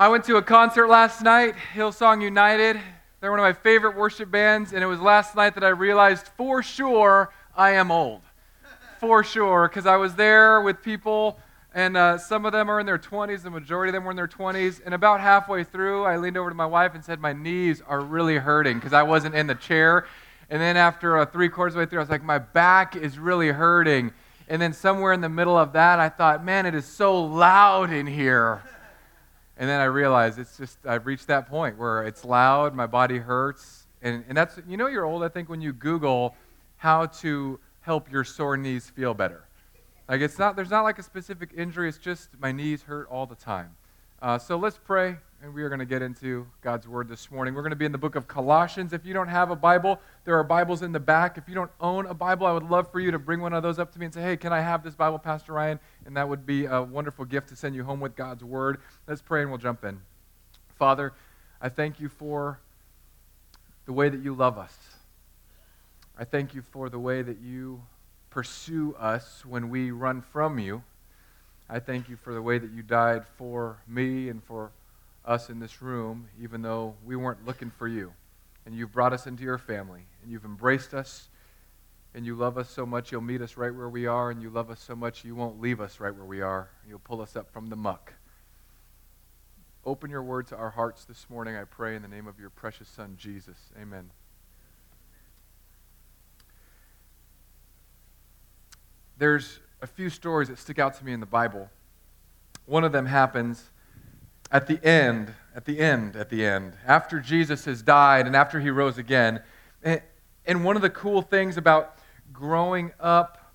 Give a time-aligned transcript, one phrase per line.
[0.00, 2.80] I went to a concert last night, Hillsong United.
[3.20, 6.26] They're one of my favorite worship bands, and it was last night that I realized
[6.38, 8.22] for sure I am old.
[8.98, 11.38] For sure, because I was there with people,
[11.74, 14.16] and uh, some of them are in their 20s, the majority of them were in
[14.16, 14.80] their 20s.
[14.86, 18.00] And about halfway through, I leaned over to my wife and said, My knees are
[18.00, 20.06] really hurting because I wasn't in the chair.
[20.48, 23.48] And then after uh, three quarters way through, I was like, My back is really
[23.48, 24.12] hurting.
[24.48, 27.92] And then somewhere in the middle of that, I thought, Man, it is so loud
[27.92, 28.62] in here.
[29.60, 33.18] And then I realized it's just, I've reached that point where it's loud, my body
[33.18, 33.86] hurts.
[34.00, 36.34] And, and that's, you know, you're old, I think, when you Google
[36.78, 39.44] how to help your sore knees feel better.
[40.08, 43.26] Like, it's not, there's not like a specific injury, it's just my knees hurt all
[43.26, 43.76] the time.
[44.22, 47.54] Uh, so let's pray and we are going to get into God's Word this morning.
[47.54, 48.92] We're going to be in the book of Colossians.
[48.92, 51.38] If you don't have a Bible, there are Bibles in the back.
[51.38, 53.62] If you don't own a Bible, I would love for you to bring one of
[53.62, 55.80] those up to me and say, hey, can I have this Bible, Pastor Ryan?
[56.04, 58.82] And that would be a wonderful gift to send you home with God's Word.
[59.06, 60.02] Let's pray and we'll jump in.
[60.78, 61.14] Father,
[61.60, 62.60] I thank you for
[63.86, 64.76] the way that you love us.
[66.18, 67.80] I thank you for the way that you
[68.28, 70.82] pursue us when we run from you.
[71.68, 74.70] I thank you for the way that you died for me and for
[75.30, 78.12] us in this room, even though we weren't looking for you.
[78.66, 81.28] And you've brought us into your family, and you've embraced us,
[82.14, 84.50] and you love us so much, you'll meet us right where we are, and you
[84.50, 86.68] love us so much, you won't leave us right where we are.
[86.86, 88.12] You'll pull us up from the muck.
[89.86, 92.50] Open your word to our hearts this morning, I pray, in the name of your
[92.50, 93.56] precious Son, Jesus.
[93.80, 94.10] Amen.
[99.16, 101.70] There's a few stories that stick out to me in the Bible.
[102.66, 103.70] One of them happens
[104.50, 108.60] at the end, at the end, at the end, after Jesus has died and after
[108.60, 109.42] he rose again.
[109.82, 111.98] And one of the cool things about
[112.32, 113.52] growing up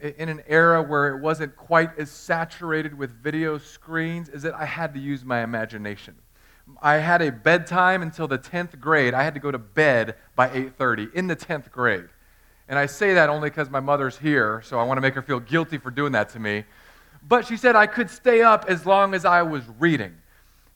[0.00, 4.64] in an era where it wasn't quite as saturated with video screens is that I
[4.64, 6.16] had to use my imagination.
[6.82, 9.14] I had a bedtime until the 10th grade.
[9.14, 12.08] I had to go to bed by 8:30 in the 10th grade.
[12.68, 15.22] And I say that only because my mother's here, so I want to make her
[15.22, 16.64] feel guilty for doing that to me.
[17.26, 20.14] But she said I could stay up as long as I was reading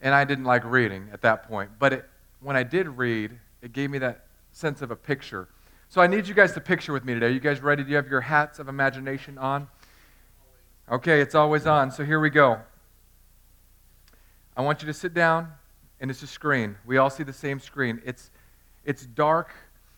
[0.00, 1.70] and I didn't like reading at that point.
[1.78, 2.04] But it,
[2.40, 5.48] when I did read, it gave me that sense of a picture.
[5.88, 7.26] So I need you guys to picture with me today.
[7.26, 7.82] Are you guys ready?
[7.82, 9.68] Do you have your hats of imagination on?
[10.90, 11.90] Okay, it's always on.
[11.90, 12.60] So here we go.
[14.56, 15.52] I want you to sit down,
[16.00, 16.76] and it's a screen.
[16.84, 18.02] We all see the same screen.
[18.04, 18.30] It's,
[18.84, 19.54] it's dark,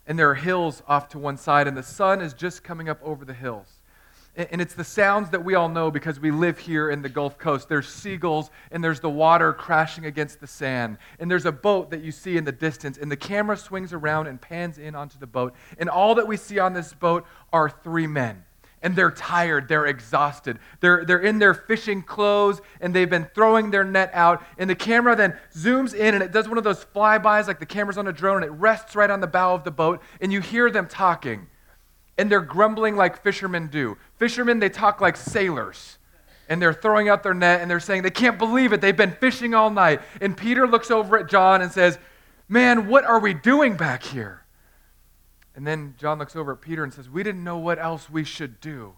[0.07, 3.01] and there are hills off to one side, and the sun is just coming up
[3.03, 3.80] over the hills.
[4.51, 7.37] And it's the sounds that we all know because we live here in the Gulf
[7.37, 7.69] Coast.
[7.69, 10.97] There's seagulls, and there's the water crashing against the sand.
[11.19, 14.29] And there's a boat that you see in the distance, and the camera swings around
[14.29, 15.55] and pans in onto the boat.
[15.79, 18.45] And all that we see on this boat are three men.
[18.83, 20.59] And they're tired, they're exhausted.
[20.81, 24.43] They're, they're in their fishing clothes, and they've been throwing their net out.
[24.57, 27.67] And the camera then zooms in, and it does one of those flybys like the
[27.67, 30.01] camera's on a drone, and it rests right on the bow of the boat.
[30.23, 31.47] And you hear them talking
[32.21, 33.97] and they're grumbling like fishermen do.
[34.19, 35.97] Fishermen, they talk like sailors.
[36.51, 38.83] And they're throwing out their net and they're saying they can't believe it.
[38.83, 40.03] They've been fishing all night.
[40.21, 41.99] And Peter looks over at John and says,
[42.47, 44.45] Man, what are we doing back here?
[45.55, 48.25] And then John looks over at Peter and says, We didn't know what else we
[48.25, 48.95] should do.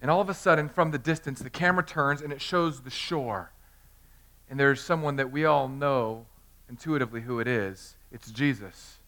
[0.00, 2.90] And all of a sudden, from the distance, the camera turns and it shows the
[2.90, 3.52] shore.
[4.50, 6.26] And there's someone that we all know
[6.68, 7.96] intuitively who it is.
[8.10, 8.98] It's Jesus.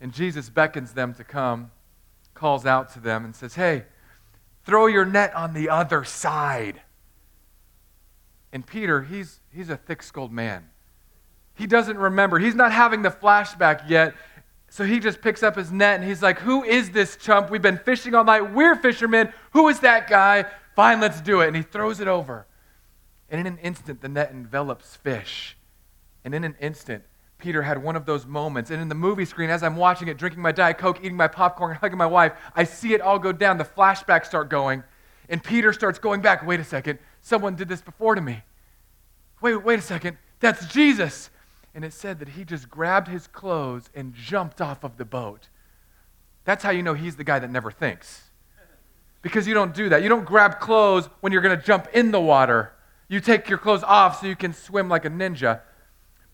[0.00, 1.70] And Jesus beckons them to come
[2.34, 3.84] calls out to them and says, Hey,
[4.64, 6.82] throw your net on the other side.
[8.52, 10.68] And Peter, he's, he's a thick skulled man.
[11.54, 12.38] He doesn't remember.
[12.38, 14.14] He's not having the flashback yet.
[14.68, 17.50] So he just picks up his net and he's like, Who is this chump?
[17.50, 18.52] We've been fishing all night.
[18.52, 19.32] We're fishermen.
[19.52, 20.46] Who is that guy?
[20.74, 21.46] Fine, let's do it.
[21.46, 22.46] And he throws it over.
[23.30, 25.56] And in an instant, the net envelops fish.
[26.24, 27.04] And in an instant,
[27.38, 28.70] Peter had one of those moments.
[28.70, 31.28] And in the movie screen, as I'm watching it, drinking my Diet Coke, eating my
[31.28, 33.58] popcorn, hugging my wife, I see it all go down.
[33.58, 34.82] The flashbacks start going.
[35.28, 36.46] And Peter starts going back.
[36.46, 36.98] Wait a second.
[37.20, 38.42] Someone did this before to me.
[39.40, 40.16] Wait, wait a second.
[40.40, 41.30] That's Jesus.
[41.74, 45.48] And it said that he just grabbed his clothes and jumped off of the boat.
[46.44, 48.30] That's how you know he's the guy that never thinks.
[49.22, 50.02] Because you don't do that.
[50.02, 52.72] You don't grab clothes when you're going to jump in the water.
[53.08, 55.60] You take your clothes off so you can swim like a ninja.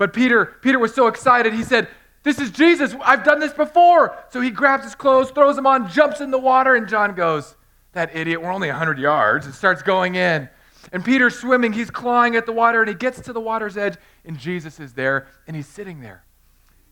[0.01, 1.87] But Peter, Peter was so excited, he said,
[2.23, 2.95] This is Jesus.
[3.05, 4.17] I've done this before.
[4.31, 7.55] So he grabs his clothes, throws them on, jumps in the water, and John goes,
[7.93, 10.49] That idiot, we're only 100 yards, and starts going in.
[10.91, 13.99] And Peter's swimming, he's clawing at the water, and he gets to the water's edge,
[14.25, 16.25] and Jesus is there, and he's sitting there.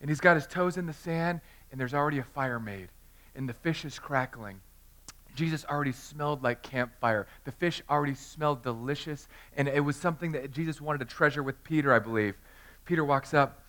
[0.02, 1.40] And he's got his toes in the sand,
[1.72, 2.88] and there's already a fire made,
[3.34, 4.60] and the fish is crackling.
[5.34, 7.26] Jesus already smelled like campfire.
[7.44, 11.64] The fish already smelled delicious, and it was something that Jesus wanted to treasure with
[11.64, 12.34] Peter, I believe.
[12.88, 13.64] Peter walks up,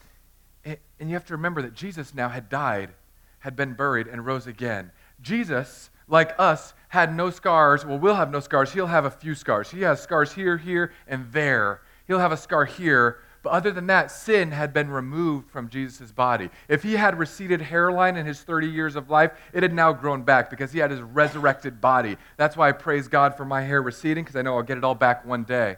[0.63, 2.91] and you have to remember that Jesus now had died,
[3.39, 4.91] had been buried, and rose again.
[5.21, 7.85] Jesus, like us, had no scars.
[7.85, 8.71] Well, we'll have no scars.
[8.71, 9.71] He'll have a few scars.
[9.71, 11.81] He has scars here, here, and there.
[12.07, 16.13] He'll have a scar here, but other than that, sin had been removed from Jesus'
[16.13, 16.49] body.
[16.69, 20.23] If he had receded hairline in his 30 years of life, it had now grown
[20.23, 22.15] back because he had his resurrected body.
[22.37, 24.85] That's why I praise God for my hair receding because I know I'll get it
[24.85, 25.75] all back one day.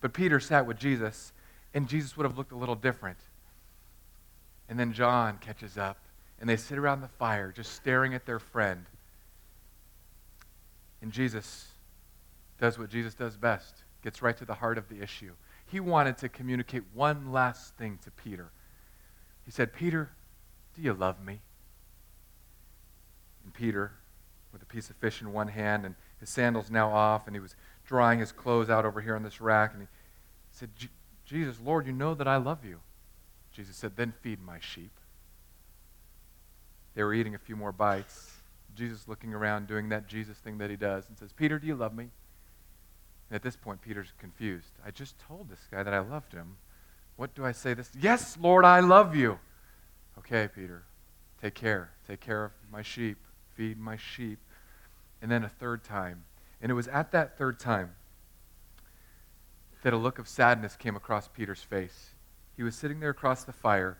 [0.00, 1.32] But Peter sat with Jesus,
[1.74, 3.18] and Jesus would have looked a little different.
[4.68, 5.98] And then John catches up,
[6.40, 8.86] and they sit around the fire just staring at their friend.
[11.02, 11.66] And Jesus
[12.58, 15.32] does what Jesus does best gets right to the heart of the issue
[15.66, 18.50] he wanted to communicate one last thing to Peter.
[19.44, 20.10] He said, Peter,
[20.74, 21.40] do you love me?
[23.44, 23.92] And Peter,
[24.52, 27.40] with a piece of fish in one hand and his sandals now off, and he
[27.40, 27.56] was
[27.86, 29.88] drying his clothes out over here on this rack, and he
[30.52, 30.70] said,
[31.24, 32.80] Jesus, Lord, you know that I love you.
[33.52, 34.92] Jesus said, Then feed my sheep.
[36.94, 38.32] They were eating a few more bites.
[38.74, 41.76] Jesus looking around, doing that Jesus thing that he does, and says, Peter, do you
[41.76, 42.10] love me?
[43.30, 44.72] And at this point, Peter's confused.
[44.84, 46.56] I just told this guy that I loved him.
[47.16, 47.90] What do I say this?
[47.98, 49.38] Yes, Lord, I love you.
[50.18, 50.84] Okay, Peter,
[51.40, 51.90] take care.
[52.06, 53.18] Take care of my sheep.
[53.54, 54.38] Feed my sheep.
[55.22, 56.24] And then a third time.
[56.60, 57.92] And it was at that third time
[59.84, 62.14] that a look of sadness came across Peter's face.
[62.56, 63.98] He was sitting there across the fire,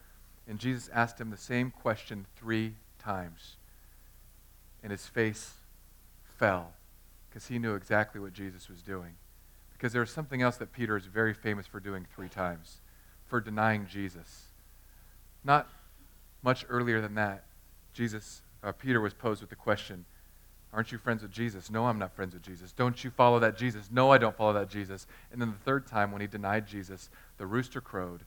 [0.48, 3.56] and Jesus asked him the same question three times.
[4.82, 5.52] And his face
[6.38, 6.72] fell
[7.28, 9.12] because he knew exactly what Jesus was doing.
[9.74, 12.78] Because there was something else that Peter is very famous for doing three times
[13.26, 14.44] for denying Jesus.
[15.42, 15.68] Not
[16.42, 17.44] much earlier than that,
[17.92, 20.06] Jesus, uh, Peter was posed with the question
[20.74, 21.70] Aren't you friends with Jesus?
[21.70, 22.72] No, I'm not friends with Jesus.
[22.72, 23.88] Don't you follow that Jesus?
[23.92, 25.06] No, I don't follow that Jesus.
[25.30, 28.24] And then the third time, when he denied Jesus, the rooster crowed.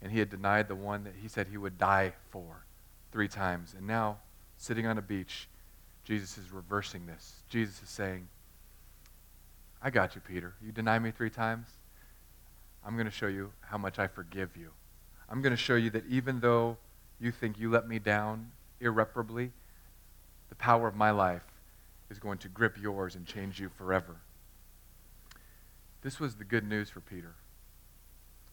[0.00, 2.64] And he had denied the one that he said he would die for
[3.10, 3.74] three times.
[3.76, 4.18] And now,
[4.56, 5.48] sitting on a beach,
[6.04, 7.42] Jesus is reversing this.
[7.48, 8.28] Jesus is saying,
[9.82, 10.54] I got you, Peter.
[10.64, 11.66] You deny me three times?
[12.86, 14.70] I'm going to show you how much I forgive you.
[15.28, 16.76] I'm going to show you that even though
[17.18, 19.50] you think you let me down irreparably,
[20.50, 21.46] the power of my life
[22.10, 24.16] is going to grip yours and change you forever.
[26.02, 27.34] This was the good news for Peter.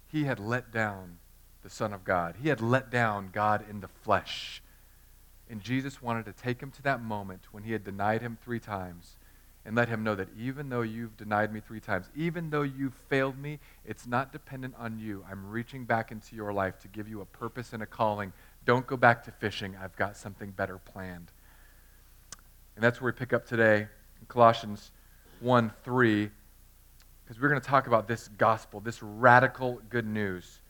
[0.07, 1.17] He had let down
[1.63, 4.61] the Son of God, he had let down God in the flesh.
[5.49, 8.59] And Jesus wanted to take him to that moment when he had denied him three
[8.59, 9.15] times
[9.65, 12.93] and let him know that even though you've denied me three times, even though you've
[13.09, 15.25] failed me, it's not dependent on you.
[15.29, 18.31] I'm reaching back into your life to give you a purpose and a calling.
[18.65, 19.75] Don't go back to fishing.
[19.81, 21.31] I've got something better planned.
[22.77, 24.91] And that's where we pick up today in Colossians
[25.41, 26.29] 1 3,
[27.25, 30.61] because we're going to talk about this gospel, this radical good news.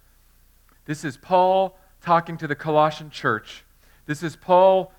[0.86, 3.64] This is Paul talking to the Colossian church
[4.08, 4.94] this is Paul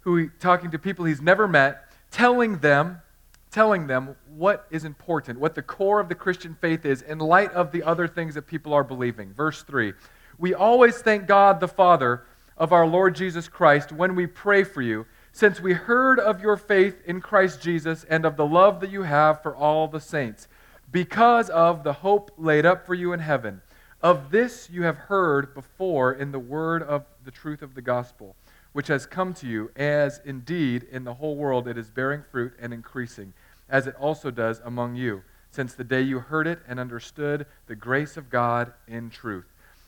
[0.00, 3.02] who talking to people he's never met, telling them,
[3.50, 7.52] telling them what is important, what the core of the Christian faith is in light
[7.52, 9.32] of the other things that people are believing.
[9.34, 9.92] Verse 3.
[10.38, 12.24] We always thank God the Father
[12.56, 15.04] of our Lord Jesus Christ when we pray for you,
[15.40, 19.04] since we heard of your faith in Christ Jesus and of the love that you
[19.04, 20.48] have for all the saints,
[20.92, 23.62] because of the hope laid up for you in heaven.
[24.02, 28.36] Of this you have heard before in the word of the truth of the gospel,
[28.74, 32.52] which has come to you, as indeed in the whole world it is bearing fruit
[32.60, 33.32] and increasing,
[33.70, 37.74] as it also does among you, since the day you heard it and understood the
[37.74, 39.46] grace of God in truth.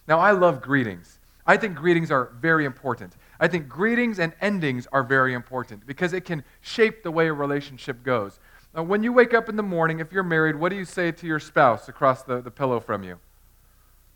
[0.09, 1.18] Now, I love greetings.
[1.47, 3.12] I think greetings are very important.
[3.42, 7.32] I think greetings and endings are very important because it can shape the way a
[7.32, 8.38] relationship goes.
[8.72, 11.11] Now, when you wake up in the morning, if you're married, what do you say
[11.11, 13.18] to your spouse across the, the pillow from you?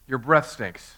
[0.07, 0.95] Your breath stinks.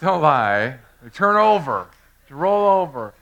[0.00, 0.78] Don't lie.
[1.12, 1.88] Turn over.
[2.30, 3.12] Roll over.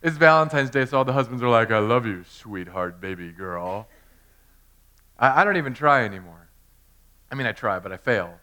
[0.00, 3.88] It's Valentine's Day, so all the husbands are like, I love you, sweetheart, baby girl.
[5.18, 6.48] I, I don't even try anymore.
[7.32, 8.38] I mean, I try, but I fail.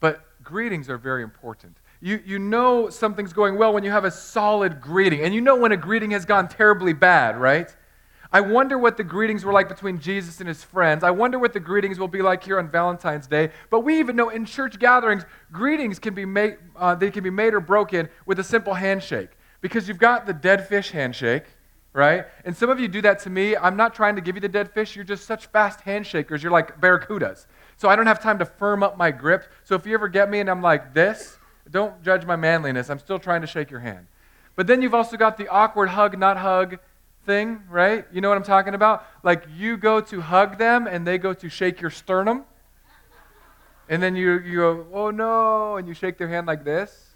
[0.00, 1.76] But greetings are very important.
[2.00, 5.20] You, you know something's going well when you have a solid greeting.
[5.20, 7.74] And you know when a greeting has gone terribly bad, right?
[8.32, 11.02] I wonder what the greetings were like between Jesus and his friends.
[11.02, 13.50] I wonder what the greetings will be like here on Valentine's Day.
[13.70, 17.30] But we even know in church gatherings, greetings can be made, uh, they can be
[17.30, 19.30] made or broken with a simple handshake.
[19.60, 21.44] Because you've got the dead fish handshake,
[21.92, 22.26] right?
[22.44, 23.56] And some of you do that to me.
[23.56, 24.94] I'm not trying to give you the dead fish.
[24.94, 26.40] You're just such fast handshakers.
[26.40, 27.46] You're like barracudas.
[27.76, 29.50] So I don't have time to firm up my grip.
[29.64, 31.36] So if you ever get me and I'm like this,
[31.70, 32.90] don't judge my manliness.
[32.90, 34.06] I'm still trying to shake your hand.
[34.56, 36.78] But then you've also got the awkward hug, not hug
[37.24, 38.04] thing, right?
[38.12, 39.06] You know what I'm talking about?
[39.22, 42.44] Like you go to hug them and they go to shake your sternum.
[43.88, 47.06] And then you, you go, oh no, and you shake their hand like this.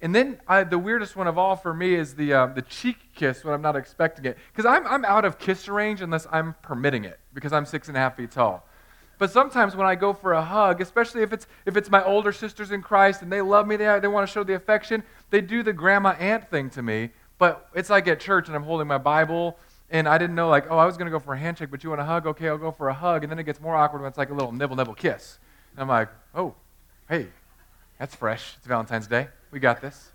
[0.00, 2.96] And then I, the weirdest one of all for me is the, uh, the cheek
[3.14, 4.38] kiss when I'm not expecting it.
[4.52, 7.96] Because I'm, I'm out of kiss range unless I'm permitting it, because I'm six and
[7.96, 8.64] a half feet tall.
[9.18, 12.32] But sometimes when I go for a hug, especially if it's, if it's my older
[12.32, 15.40] sisters in Christ and they love me, they, they want to show the affection, they
[15.40, 17.10] do the grandma aunt thing to me.
[17.38, 19.58] But it's like at church and I'm holding my Bible
[19.90, 21.82] and I didn't know, like, oh, I was going to go for a handshake, but
[21.82, 22.26] you want a hug?
[22.26, 23.24] Okay, I'll go for a hug.
[23.24, 25.38] And then it gets more awkward when it's like a little nibble, nibble kiss.
[25.72, 26.54] And I'm like, oh,
[27.08, 27.28] hey,
[27.98, 28.54] that's fresh.
[28.58, 29.28] It's Valentine's Day.
[29.50, 30.10] We got this.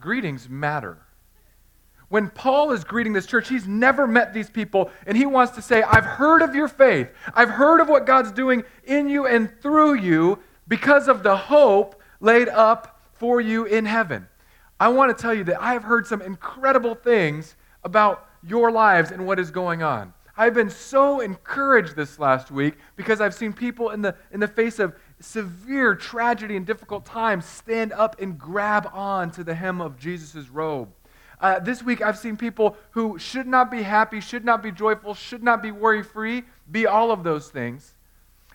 [0.00, 0.98] Greetings matter.
[2.10, 5.62] When Paul is greeting this church, he's never met these people, and he wants to
[5.62, 7.08] say, I've heard of your faith.
[7.34, 12.02] I've heard of what God's doing in you and through you because of the hope
[12.18, 14.26] laid up for you in heaven.
[14.80, 19.12] I want to tell you that I have heard some incredible things about your lives
[19.12, 20.12] and what is going on.
[20.36, 24.48] I've been so encouraged this last week because I've seen people in the, in the
[24.48, 29.80] face of severe tragedy and difficult times stand up and grab on to the hem
[29.80, 30.88] of Jesus' robe.
[31.40, 35.14] Uh, this week, I've seen people who should not be happy, should not be joyful,
[35.14, 37.94] should not be worry free, be all of those things,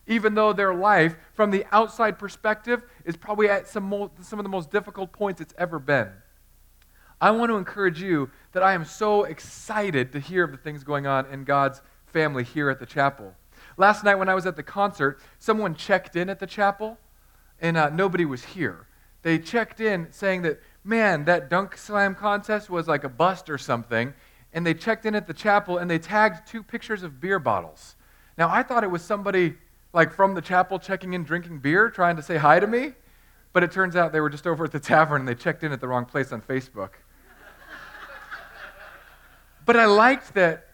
[0.06, 4.44] even though their life, from the outside perspective, is probably at some, mo- some of
[4.44, 6.10] the most difficult points it's ever been.
[7.20, 10.84] I want to encourage you that I am so excited to hear of the things
[10.84, 13.34] going on in God's family here at the chapel.
[13.78, 17.00] Last night, when I was at the concert, someone checked in at the chapel,
[17.60, 18.88] and uh, nobody was here.
[19.24, 23.58] They checked in saying that, man, that dunk slam contest was like a bust or
[23.58, 24.14] something.
[24.54, 27.96] And they checked in at the chapel and they tagged two pictures of beer bottles.
[28.38, 29.56] Now, I thought it was somebody
[29.92, 32.94] like from the chapel checking in, drinking beer, trying to say hi to me.
[33.52, 35.72] But it turns out they were just over at the tavern and they checked in
[35.72, 36.92] at the wrong place on Facebook.
[39.66, 40.68] but I liked that.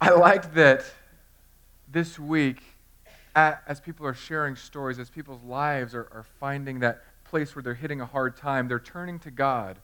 [0.00, 0.84] I liked that
[1.90, 2.62] this week,
[3.34, 7.74] as people are sharing stories, as people's lives are, are finding that place where they're
[7.74, 9.78] hitting a hard time, they're turning to God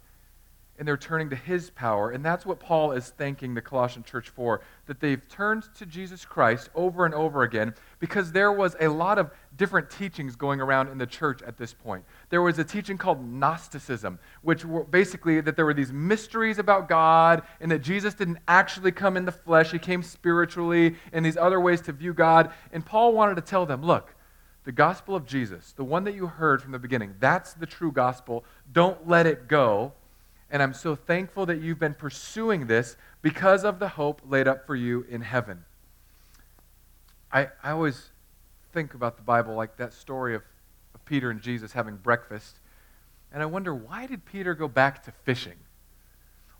[0.78, 2.10] and they're turning to his power.
[2.10, 6.24] And that's what Paul is thanking the Colossian church for, that they've turned to Jesus
[6.24, 10.88] Christ over and over again because there was a lot of different teachings going around
[10.88, 12.04] in the church at this point.
[12.28, 17.42] There was a teaching called Gnosticism, which basically that there were these mysteries about God
[17.60, 21.60] and that Jesus didn't actually come in the flesh, he came spiritually, and these other
[21.60, 22.52] ways to view God.
[22.72, 24.14] And Paul wanted to tell them, look,
[24.66, 27.90] the gospel of Jesus, the one that you heard from the beginning, that's the true
[27.90, 28.44] gospel.
[28.70, 29.94] Don't let it go
[30.50, 34.66] and I'm so thankful that you've been pursuing this because of the hope laid up
[34.66, 35.64] for you in heaven.
[37.32, 38.10] I, I always
[38.72, 40.42] think about the Bible like that story of,
[40.94, 42.60] of Peter and Jesus having breakfast.
[43.32, 45.56] And I wonder, why did Peter go back to fishing?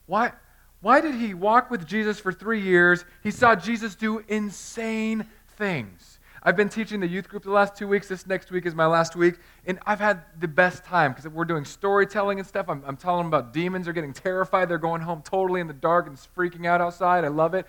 [0.07, 0.33] Why,
[0.81, 3.05] why did he walk with Jesus for three years?
[3.23, 6.19] He saw Jesus do insane things.
[6.47, 8.07] I've been teaching the youth group the last two weeks.
[8.07, 9.35] This next week is my last week.
[9.67, 12.67] And I've had the best time because we're doing storytelling and stuff.
[12.69, 13.87] I'm, I'm telling them about demons.
[13.87, 14.69] They're getting terrified.
[14.69, 17.25] They're going home totally in the dark and freaking out outside.
[17.25, 17.67] I love it.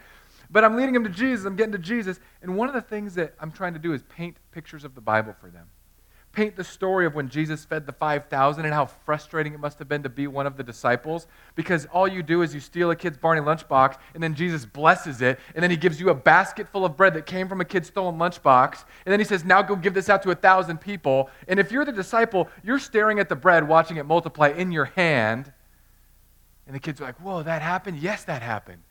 [0.52, 1.48] But I'm leading them to Jesus.
[1.48, 2.20] I'm getting to Jesus.
[2.44, 5.02] And one of the things that I'm trying to do is paint pictures of the
[5.02, 5.66] Bible for them
[6.38, 9.89] paint the story of when Jesus fed the 5,000 and how frustrating it must have
[9.89, 11.25] been to be one of the disciples
[11.56, 15.24] because all you do is you steal a kid's Barney lunchbox and then Jesus blesses
[15.24, 17.65] it and then he gives you a basket full of bread that came from a
[17.65, 20.77] kid's stolen lunchbox and then he says, Now go give this out to a thousand
[20.77, 21.32] people.
[21.48, 24.86] And if you're the disciple, you're staring at the bread, watching it multiply in your
[24.86, 25.51] hand.
[26.67, 27.98] And the kids are like, Whoa, that happened?
[27.98, 28.84] Yes, that happened.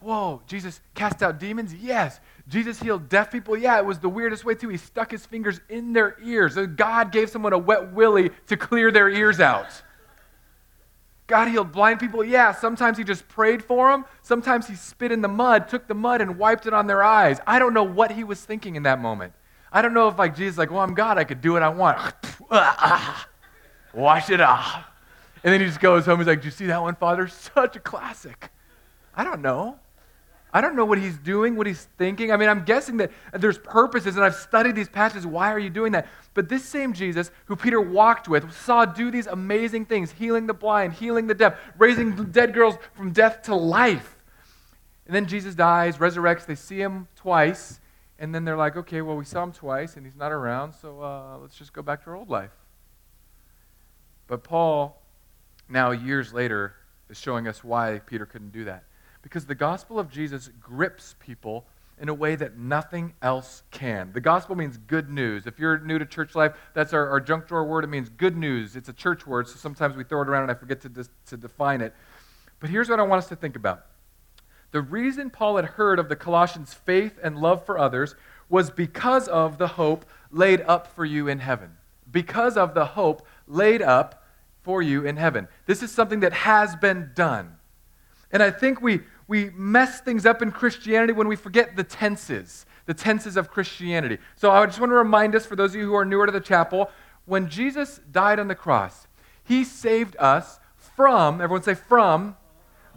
[0.00, 1.74] Whoa, Jesus cast out demons?
[1.74, 2.20] Yes.
[2.48, 3.56] Jesus healed deaf people?
[3.56, 4.68] Yeah, it was the weirdest way, too.
[4.68, 6.56] He stuck his fingers in their ears.
[6.76, 9.82] God gave someone a wet willy to clear their ears out.
[11.26, 12.24] God healed blind people?
[12.24, 14.06] Yeah, sometimes he just prayed for them.
[14.22, 17.38] Sometimes he spit in the mud, took the mud, and wiped it on their eyes.
[17.46, 19.34] I don't know what he was thinking in that moment.
[19.70, 21.68] I don't know if, like, Jesus, like, well, I'm God, I could do what I
[21.68, 22.14] want.
[23.92, 24.84] Wash it off.
[25.44, 26.18] And then he just goes home.
[26.18, 27.28] He's like, Do you see that one, Father?
[27.28, 28.50] Such a classic.
[29.14, 29.78] I don't know.
[30.52, 32.32] I don't know what he's doing, what he's thinking.
[32.32, 35.26] I mean, I'm guessing that there's purposes, and I've studied these passages.
[35.26, 36.06] Why are you doing that?
[36.32, 40.54] But this same Jesus, who Peter walked with, saw do these amazing things healing the
[40.54, 44.16] blind, healing the deaf, raising dead girls from death to life.
[45.06, 46.46] And then Jesus dies, resurrects.
[46.46, 47.80] They see him twice,
[48.18, 51.02] and then they're like, okay, well, we saw him twice, and he's not around, so
[51.02, 52.52] uh, let's just go back to our old life.
[54.26, 55.02] But Paul,
[55.68, 56.74] now years later,
[57.10, 58.84] is showing us why Peter couldn't do that.
[59.28, 61.66] Because the gospel of Jesus grips people
[62.00, 64.10] in a way that nothing else can.
[64.14, 65.46] The gospel means good news.
[65.46, 67.84] If you're new to church life, that's our, our junk drawer word.
[67.84, 68.74] It means good news.
[68.74, 71.10] It's a church word, so sometimes we throw it around and I forget to, dis-
[71.26, 71.92] to define it.
[72.58, 73.84] But here's what I want us to think about.
[74.70, 78.14] The reason Paul had heard of the Colossians' faith and love for others
[78.48, 81.72] was because of the hope laid up for you in heaven.
[82.10, 84.24] Because of the hope laid up
[84.62, 85.48] for you in heaven.
[85.66, 87.58] This is something that has been done.
[88.30, 92.66] And I think we, we mess things up in Christianity when we forget the tenses,
[92.86, 94.18] the tenses of Christianity.
[94.34, 96.32] So I just want to remind us, for those of you who are newer to
[96.32, 96.90] the chapel,
[97.26, 99.06] when Jesus died on the cross,
[99.44, 100.58] he saved us
[100.96, 102.36] from, everyone say from,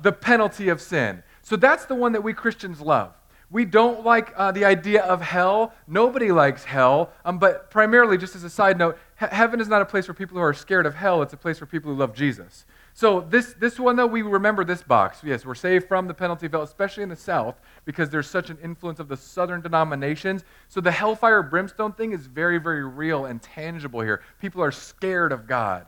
[0.02, 1.22] the penalty of sin.
[1.42, 3.14] So that's the one that we Christians love.
[3.50, 5.74] We don't like uh, the idea of hell.
[5.86, 7.12] Nobody likes hell.
[7.26, 10.14] Um, but primarily, just as a side note, he- heaven is not a place for
[10.14, 11.22] people who are scared of hell.
[11.22, 12.66] It's a place for people who love Jesus.
[12.94, 15.22] So this, this one, though, we remember this box.
[15.24, 18.58] Yes, we're saved from the penalty of especially in the South, because there's such an
[18.64, 20.44] influence of the Southern denominations.
[20.68, 24.22] So the hellfire brimstone thing is very, very real and tangible here.
[24.40, 25.86] People are scared of God.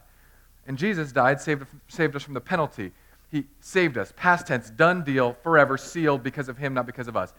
[0.65, 2.93] And Jesus died, saved, saved us from the penalty.
[3.29, 4.13] He saved us.
[4.15, 7.33] Past tense, done deal, forever, sealed because of him, not because of us.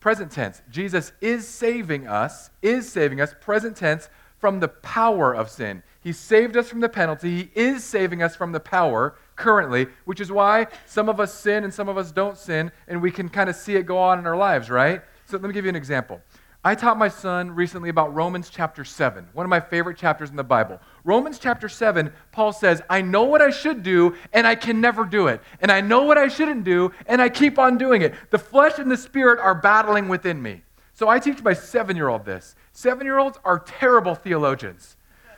[0.00, 4.08] Present tense, Jesus is saving us, is saving us, present tense,
[4.38, 5.82] from the power of sin.
[6.04, 7.34] He saved us from the penalty.
[7.34, 11.64] He is saving us from the power currently, which is why some of us sin
[11.64, 14.18] and some of us don't sin, and we can kind of see it go on
[14.18, 15.00] in our lives, right?
[15.24, 16.20] So let me give you an example.
[16.62, 20.36] I taught my son recently about Romans chapter 7, one of my favorite chapters in
[20.36, 20.78] the Bible.
[21.04, 25.04] Romans chapter 7, Paul says, I know what I should do, and I can never
[25.04, 25.40] do it.
[25.60, 28.14] And I know what I shouldn't do, and I keep on doing it.
[28.30, 30.62] The flesh and the spirit are battling within me.
[30.92, 32.54] So I teach my seven year old this.
[32.72, 34.96] Seven year olds are terrible theologians.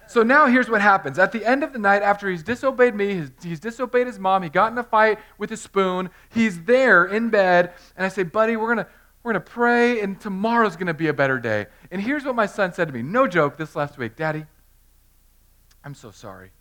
[0.08, 1.18] So now here's what happens.
[1.18, 4.42] At the end of the night, after he's disobeyed me, he's, he's, disobeyed his mom,
[4.42, 8.22] he got in a fight with a spoon, he's there in bed, and I say,
[8.22, 8.86] buddy, we're to
[9.26, 11.66] we're to pray, and tomorrow's going to be a better day.
[11.90, 14.46] And here's what my son said to me no joke this last week Daddy,
[15.84, 16.52] I'm so sorry.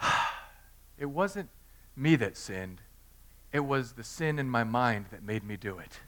[0.98, 1.48] It wasn't
[1.96, 2.80] me that sinned,
[3.52, 5.98] it was the sin in my mind that made me do it.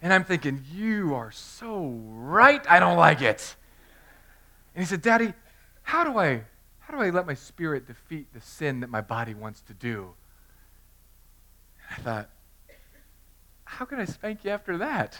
[0.00, 2.64] And I'm thinking, You are so right.
[2.70, 3.56] I don't like it.
[4.74, 5.34] And he said, Daddy,
[5.88, 6.42] how do I.
[6.80, 10.12] How do I let my spirit defeat the sin that my body wants to do?
[11.80, 12.30] And I thought,
[13.64, 15.18] how can I spank you after that?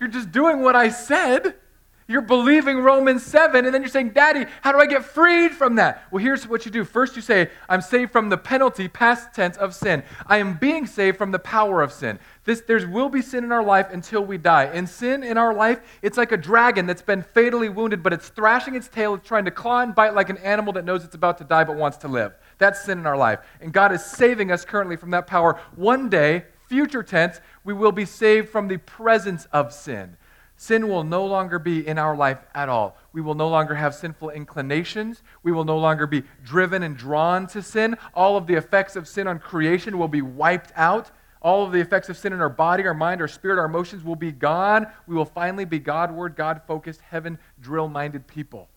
[0.00, 1.56] You're just doing what I said.
[2.06, 5.76] You're believing Romans 7, and then you're saying, Daddy, how do I get freed from
[5.76, 6.04] that?
[6.10, 6.84] Well, here's what you do.
[6.84, 10.02] First, you say, I'm saved from the penalty, past tense, of sin.
[10.26, 12.18] I am being saved from the power of sin.
[12.44, 14.64] This, there will be sin in our life until we die.
[14.64, 18.28] And sin in our life, it's like a dragon that's been fatally wounded, but it's
[18.28, 21.14] thrashing its tail, it's trying to claw and bite like an animal that knows it's
[21.14, 22.34] about to die but wants to live.
[22.58, 23.40] That's sin in our life.
[23.62, 25.58] And God is saving us currently from that power.
[25.74, 30.18] One day, future tense, we will be saved from the presence of sin.
[30.64, 32.96] Sin will no longer be in our life at all.
[33.12, 35.22] We will no longer have sinful inclinations.
[35.42, 37.98] We will no longer be driven and drawn to sin.
[38.14, 41.10] All of the effects of sin on creation will be wiped out.
[41.42, 44.04] All of the effects of sin in our body, our mind, our spirit, our emotions
[44.04, 44.86] will be gone.
[45.06, 48.70] We will finally be Godward, God focused, heaven drill minded people.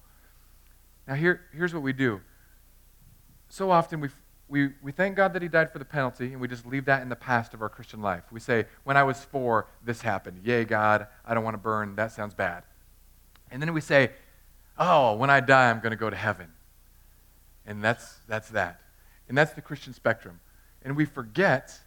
[1.08, 2.20] Now, here, here's what we do.
[3.48, 4.10] So often we
[4.50, 7.02] we, we thank God that He died for the penalty, and we just leave that
[7.02, 8.24] in the past of our Christian life.
[8.32, 10.42] We say, when I was four, this happened.
[10.44, 11.96] Yay, God, I don't want to burn.
[11.96, 12.64] That sounds bad.
[13.52, 14.12] And then we say,
[14.78, 16.48] oh, when I die, I'm going to go to heaven.
[17.66, 18.80] And that's, that's that.
[19.28, 20.40] And that's the Christian spectrum.
[20.82, 21.78] And we forget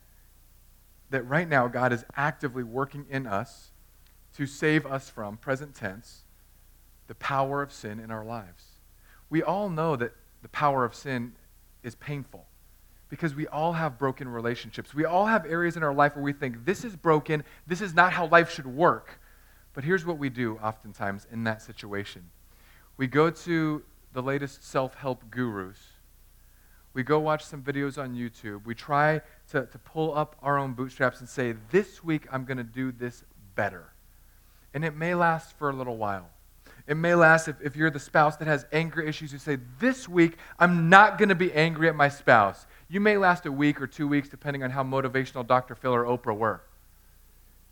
[1.09, 3.71] that right now God is actively working in us
[4.37, 6.25] to save us from, present tense,
[7.07, 8.65] the power of sin in our lives.
[9.31, 11.33] We all know that the power of sin
[11.83, 12.47] is painful
[13.11, 14.95] because we all have broken relationships.
[14.95, 17.93] We all have areas in our life where we think, this is broken, this is
[17.93, 19.21] not how life should work.
[19.75, 22.31] But here's what we do oftentimes in that situation
[22.97, 25.79] we go to the latest self help gurus.
[26.93, 28.65] We go watch some videos on YouTube.
[28.65, 29.21] We try
[29.53, 32.93] to, to pull up our own bootstraps and say, This week I'm going to do
[32.93, 33.93] this better.
[34.75, 36.29] And it may last for a little while.
[36.87, 39.33] It may last if, if you're the spouse that has anger issues.
[39.33, 42.67] You say, This week I'm not going to be angry at my spouse.
[42.91, 45.77] You may last a week or two weeks, depending on how motivational Dr.
[45.77, 46.61] Phil or Oprah were.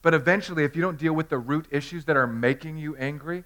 [0.00, 3.42] But eventually, if you don't deal with the root issues that are making you angry,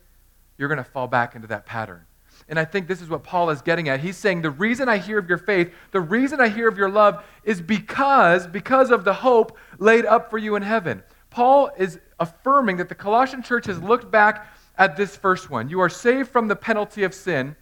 [0.58, 2.04] you're going to fall back into that pattern.
[2.46, 4.00] And I think this is what Paul is getting at.
[4.00, 6.90] He's saying the reason I hear of your faith, the reason I hear of your
[6.90, 11.02] love is because because of the hope laid up for you in heaven.
[11.30, 15.70] Paul is affirming that the Colossian church has looked back at this first one.
[15.70, 17.56] You are saved from the penalty of sin,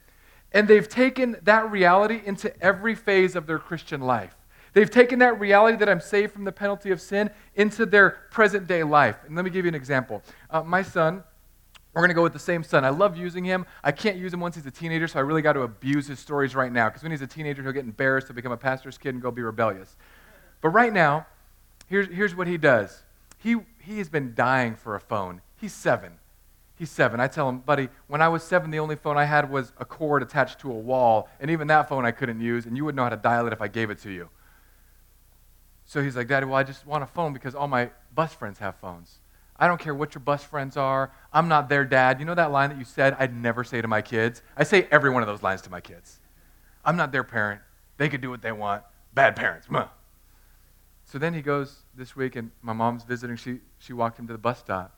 [0.52, 4.34] and they've taken that reality into every phase of their Christian life.
[4.72, 8.66] They've taken that reality that I'm saved from the penalty of sin into their present
[8.66, 9.16] day life.
[9.26, 10.22] And let me give you an example.
[10.48, 11.24] Uh, my son,
[11.92, 12.84] we're going to go with the same son.
[12.84, 13.66] I love using him.
[13.82, 16.20] I can't use him once he's a teenager, so I really got to abuse his
[16.20, 16.88] stories right now.
[16.88, 19.32] Because when he's a teenager, he'll get embarrassed, he'll become a pastor's kid, and go
[19.32, 19.96] be rebellious.
[20.60, 21.26] But right now,
[21.88, 23.02] here's, here's what he does
[23.38, 25.40] he, he has been dying for a phone.
[25.56, 26.19] He's seven.
[26.80, 27.20] He's seven.
[27.20, 29.84] I tell him, buddy, when I was seven, the only phone I had was a
[29.84, 32.96] cord attached to a wall, and even that phone I couldn't use, and you wouldn't
[32.96, 34.30] know how to dial it if I gave it to you.
[35.84, 38.58] So he's like, Daddy, well, I just want a phone because all my bus friends
[38.60, 39.18] have phones.
[39.58, 41.12] I don't care what your bus friends are.
[41.34, 42.18] I'm not their dad.
[42.18, 44.40] You know that line that you said I'd never say to my kids?
[44.56, 46.18] I say every one of those lines to my kids.
[46.82, 47.60] I'm not their parent.
[47.98, 48.84] They could do what they want.
[49.12, 49.68] Bad parents.
[51.04, 53.36] So then he goes this week, and my mom's visiting.
[53.36, 54.96] She, she walked him to the bus stop,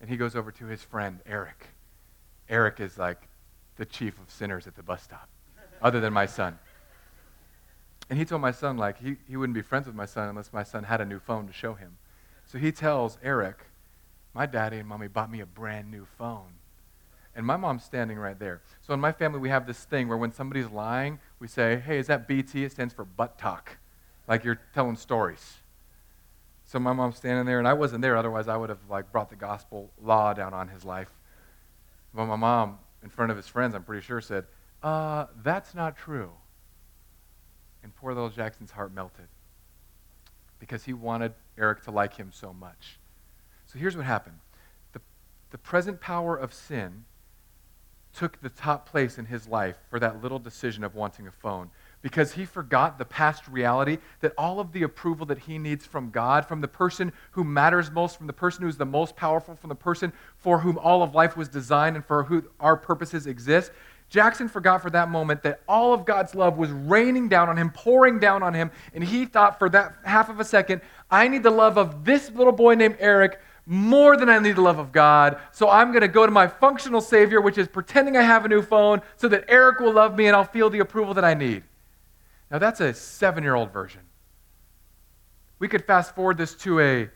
[0.00, 1.66] and he goes over to his friend, Eric.
[2.48, 3.28] Eric is like
[3.76, 5.28] the chief of sinners at the bus stop,
[5.82, 6.58] other than my son.
[8.10, 10.52] And he told my son, like, he, he wouldn't be friends with my son unless
[10.52, 11.98] my son had a new phone to show him.
[12.46, 13.58] So he tells Eric,
[14.32, 16.54] my daddy and mommy bought me a brand new phone.
[17.34, 18.62] And my mom's standing right there.
[18.80, 21.98] So in my family, we have this thing where when somebody's lying, we say, hey,
[21.98, 22.64] is that BT?
[22.64, 23.76] It stands for butt talk,
[24.26, 25.58] like you're telling stories.
[26.68, 28.14] So my mom's standing there, and I wasn't there.
[28.14, 31.08] Otherwise, I would have like brought the gospel law down on his life.
[32.12, 34.44] But my mom, in front of his friends, I'm pretty sure, said,
[34.82, 36.30] uh, that's not true.
[37.82, 39.28] And poor little Jackson's heart melted
[40.58, 42.98] because he wanted Eric to like him so much.
[43.64, 44.38] So here's what happened
[44.92, 45.00] the,
[45.50, 47.06] the present power of sin
[48.12, 51.70] took the top place in his life for that little decision of wanting a phone
[52.02, 56.10] because he forgot the past reality that all of the approval that he needs from
[56.10, 59.68] God, from the person who matters most, from the person who's the most powerful, from
[59.68, 63.72] the person for whom all of life was designed and for who our purposes exist.
[64.08, 67.70] Jackson forgot for that moment that all of God's love was raining down on him,
[67.70, 70.80] pouring down on him, and he thought for that half of a second,
[71.10, 74.62] I need the love of this little boy named Eric more than I need the
[74.62, 75.38] love of God.
[75.52, 78.48] So I'm going to go to my functional Savior, which is pretending I have a
[78.48, 81.34] new phone, so that Eric will love me and I'll feel the approval that I
[81.34, 81.64] need.
[82.50, 84.02] Now, that's a seven year old version.
[85.58, 87.10] We could fast forward this to a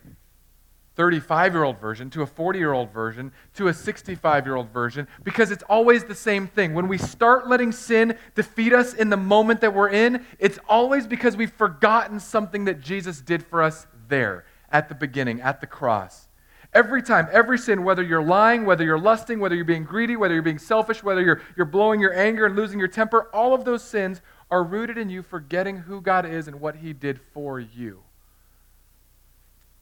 [0.95, 4.71] 35 year old version, to a 40 year old version, to a 65 year old
[4.71, 6.75] version, because it's always the same thing.
[6.75, 11.07] When we start letting sin defeat us in the moment that we're in, it's always
[11.07, 15.67] because we've forgotten something that Jesus did for us there at the beginning, at the
[15.67, 16.29] cross.
[16.75, 20.33] Every time, every sin, whether you're lying, whether you're lusting, whether you're being greedy, whether
[20.33, 23.67] you're being selfish, whether you're, you're blowing your anger and losing your temper, all of
[23.67, 27.59] those sins are rooted in you forgetting who God is and what He did for
[27.59, 28.03] you.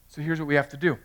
[0.07, 0.97] So here's what we have to do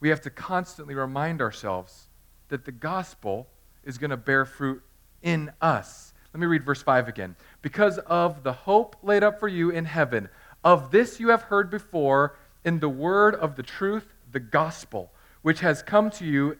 [0.00, 2.08] we have to constantly remind ourselves
[2.48, 3.46] that the gospel
[3.84, 4.82] is going to bear fruit
[5.22, 6.14] in us.
[6.32, 7.36] Let me read verse 5 again.
[7.60, 10.30] Because of the hope laid up for you in heaven,
[10.64, 15.60] of this you have heard before in the word of the truth, the gospel, which
[15.60, 16.56] has come to you,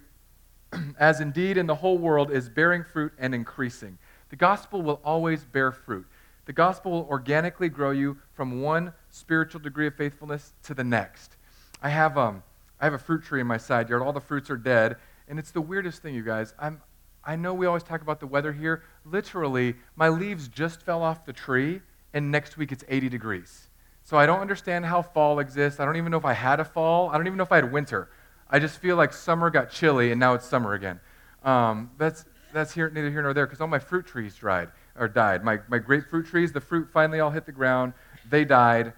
[1.00, 3.98] as indeed in the whole world is bearing fruit and increasing.
[4.32, 6.06] The gospel will always bear fruit.
[6.46, 11.36] The gospel will organically grow you from one spiritual degree of faithfulness to the next.
[11.82, 12.42] I have, um,
[12.80, 14.00] I have a fruit tree in my side yard.
[14.00, 14.96] All the fruits are dead.
[15.28, 16.54] And it's the weirdest thing, you guys.
[16.58, 16.80] I'm,
[17.22, 18.84] I know we always talk about the weather here.
[19.04, 21.82] Literally, my leaves just fell off the tree,
[22.14, 23.68] and next week it's 80 degrees.
[24.02, 25.78] So I don't understand how fall exists.
[25.78, 27.10] I don't even know if I had a fall.
[27.10, 28.08] I don't even know if I had winter.
[28.48, 31.00] I just feel like summer got chilly and now it's summer again.
[31.44, 35.08] Um, that's, that's here, neither here nor there because all my fruit trees dried or
[35.08, 35.44] died.
[35.44, 37.92] My, my grapefruit trees, the fruit finally all hit the ground.
[38.28, 38.92] They died.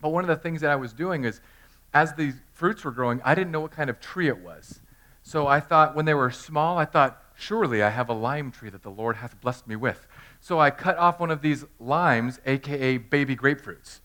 [0.00, 1.40] But one of the things that I was doing is,
[1.92, 4.80] as these fruits were growing, I didn't know what kind of tree it was.
[5.22, 8.70] So I thought, when they were small, I thought, surely I have a lime tree
[8.70, 10.06] that the Lord hath blessed me with.
[10.40, 14.00] So I cut off one of these limes, aka baby grapefruits.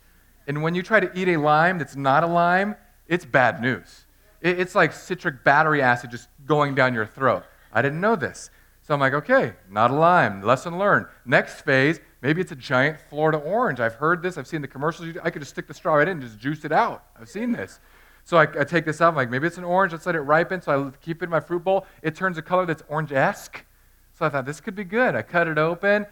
[0.48, 2.76] And when you try to eat a lime that's not a lime,
[3.08, 4.06] it's bad news.
[4.42, 7.44] It's like citric battery acid just going down your throat.
[7.74, 8.50] I didn't know this.
[8.86, 10.44] So I'm like, okay, not a lime.
[10.44, 11.08] Lesson learned.
[11.26, 13.80] Next phase, maybe it's a giant Florida orange.
[13.80, 14.38] I've heard this.
[14.38, 15.18] I've seen the commercials.
[15.24, 17.04] I could just stick the straw right in and just juice it out.
[17.20, 17.80] I've seen this.
[18.26, 19.10] So I, I take this out.
[19.10, 19.92] I'm like, maybe it's an orange.
[19.92, 20.62] Let's let it ripen.
[20.62, 21.88] So I keep it in my fruit bowl.
[22.04, 23.66] It turns a color that's orange-esque.
[24.14, 25.16] So I thought this could be good.
[25.16, 26.06] I cut it open.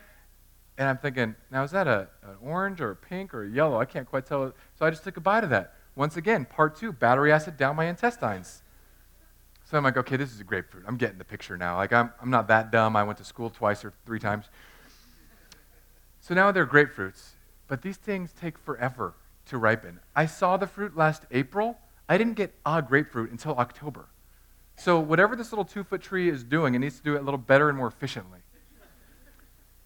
[0.80, 3.80] And I'm thinking, now is that a, an orange or a pink or a yellow?
[3.80, 4.52] I can't quite tell.
[4.80, 5.76] So I just took a bite of that.
[5.96, 8.63] Once again, part two, battery acid down my intestines.
[9.74, 10.84] So I'm like, okay, this is a grapefruit.
[10.88, 11.78] I'm getting the picture now.
[11.78, 12.96] Like, I'm, I'm not that dumb.
[12.96, 14.46] I went to school twice or three times.
[16.20, 17.30] So now they're grapefruits,
[17.68, 19.16] but these things take forever
[19.48, 20.00] to ripen.
[20.16, 21.80] I saw the fruit last April.
[22.08, 24.10] I didn't get a grapefruit until October.
[24.76, 27.24] So whatever this little two foot tree is doing, it needs to do it a
[27.24, 28.42] little better and more efficiently.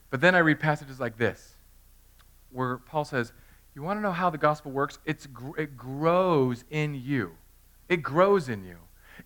[0.10, 1.56] But then I read passages like this
[2.52, 3.32] where Paul says,
[3.74, 5.00] You want to know how the gospel works?
[5.06, 7.38] It's, it grows in you.
[7.88, 8.80] It grows in you.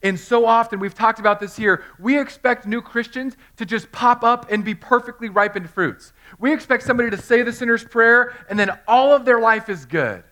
[0.04, 4.23] And so often, we've talked about this here, we expect new Christians to just pop
[4.23, 6.13] up and be perfectly ripened fruits.
[6.39, 9.86] We expect somebody to say the sinner's prayer and then all of their life is
[9.86, 10.23] good.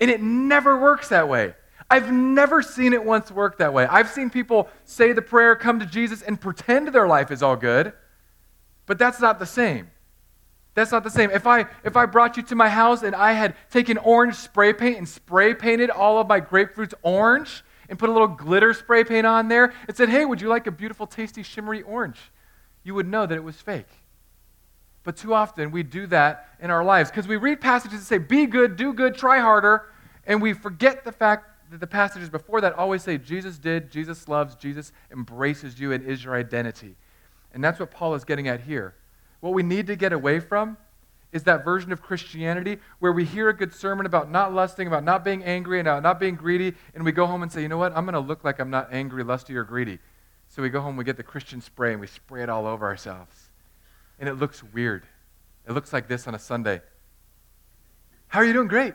[0.00, 1.54] And it never works that way.
[1.90, 3.86] I've never seen it once work that way.
[3.86, 7.56] I've seen people say the prayer, come to Jesus, and pretend their life is all
[7.56, 7.92] good,
[8.86, 9.90] but that's not the same.
[10.74, 11.30] That's not the same.
[11.30, 14.72] If I if I brought you to my house and I had taken orange spray
[14.72, 19.04] paint and spray painted all of my grapefruits orange and put a little glitter spray
[19.04, 22.32] paint on there and said, "Hey, would you like a beautiful, tasty, shimmery orange?"
[22.82, 23.88] You would know that it was fake.
[25.04, 28.18] But too often we do that in our lives because we read passages that say,
[28.18, 29.90] "Be good, do good, try harder,"
[30.26, 34.28] and we forget the fact that the passages before that always say Jesus did, Jesus
[34.28, 36.96] loves, Jesus embraces you and is your identity.
[37.52, 38.94] And that's what Paul is getting at here.
[39.40, 40.76] What we need to get away from
[41.32, 45.04] is that version of Christianity where we hear a good sermon about not lusting, about
[45.04, 47.76] not being angry, and not being greedy, and we go home and say, you know
[47.76, 49.98] what, I'm going to look like I'm not angry, lusty, or greedy.
[50.48, 52.86] So we go home, we get the Christian spray, and we spray it all over
[52.86, 53.50] ourselves.
[54.18, 55.04] And it looks weird.
[55.68, 56.80] It looks like this on a Sunday.
[58.28, 58.68] How are you doing?
[58.68, 58.94] Great.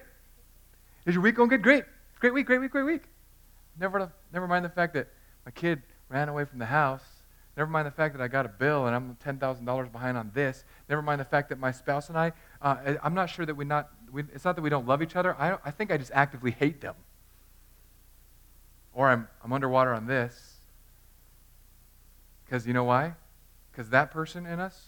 [1.06, 1.62] Is your week going good?
[1.62, 1.84] Great.
[2.20, 3.04] Great week, great week, great week.
[3.80, 5.08] Never, never mind the fact that
[5.46, 7.04] my kid ran away from the house.
[7.56, 10.64] Never mind the fact that I got a bill and I'm $10,000 behind on this.
[10.90, 13.64] Never mind the fact that my spouse and I, uh, I'm not sure that we
[13.64, 15.36] not, we, it's not that we don't love each other.
[15.40, 16.96] I, I think I just actively hate them.
[18.94, 20.56] Or I'm, I'm underwater on this.
[22.46, 23.14] Because you know why?
[23.72, 24.88] Because that person in us,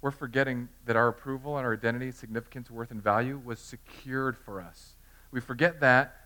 [0.00, 4.60] we're forgetting that our approval and our identity, significance, worth, and value was secured for
[4.60, 4.94] us.
[5.30, 6.16] We forget that.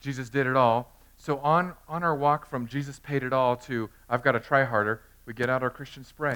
[0.00, 0.93] Jesus did it all.
[1.24, 4.62] So on, on our walk from Jesus paid it all to I've got to try
[4.62, 6.34] harder, we get out our Christian spray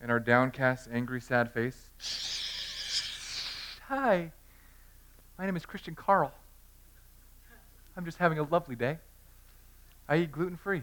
[0.00, 1.88] and our downcast, angry, sad face.
[3.86, 4.32] Hi,
[5.38, 6.32] my name is Christian Carl.
[7.96, 8.98] I'm just having a lovely day.
[10.08, 10.82] I eat gluten free.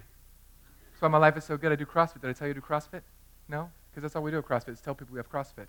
[0.92, 1.74] That's why my life is so good.
[1.74, 2.22] I do CrossFit.
[2.22, 3.02] Did I tell you to do CrossFit?
[3.50, 3.70] No?
[3.90, 5.68] Because that's all we do at CrossFit is tell people we have CrossFit.